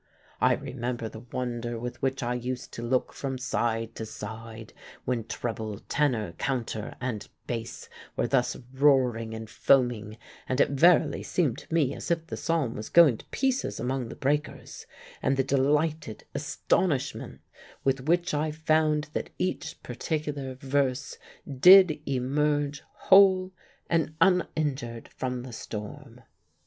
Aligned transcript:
I 0.39 0.55
remember 0.55 1.07
the 1.07 1.19
wonder 1.31 1.77
with 1.79 2.01
which 2.01 2.23
I 2.23 2.33
used 2.33 2.71
to 2.71 2.81
look 2.81 3.13
from 3.13 3.37
side 3.37 3.93
to 3.93 4.05
side 4.07 4.73
when 5.05 5.25
treble, 5.25 5.77
tenor, 5.89 6.31
counter, 6.39 6.95
and 6.99 7.29
bass 7.45 7.87
were 8.17 8.25
thus 8.25 8.57
roaring 8.73 9.35
and 9.35 9.47
foaming, 9.47 10.17
and 10.49 10.59
it 10.59 10.71
verily 10.71 11.21
seemed 11.21 11.59
to 11.59 11.71
me 11.71 11.93
as 11.93 12.09
if 12.09 12.25
the 12.25 12.35
psalm 12.35 12.75
was 12.75 12.89
going 12.89 13.17
to 13.17 13.25
pieces 13.27 13.79
among 13.79 14.09
the 14.09 14.15
breakers, 14.15 14.87
and 15.21 15.37
the 15.37 15.43
delighted 15.43 16.23
astonishment 16.33 17.41
with 17.83 18.07
which 18.07 18.33
I 18.33 18.49
found 18.49 19.09
that 19.13 19.29
each 19.37 19.83
particular 19.83 20.55
verse 20.55 21.19
did 21.45 22.01
emerge 22.07 22.81
whole 22.91 23.51
and 23.87 24.15
uninjured 24.19 25.09
from 25.09 25.43
the 25.43 25.53
storm. 25.53 26.21